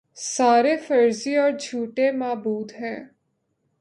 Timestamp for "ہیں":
2.71-2.99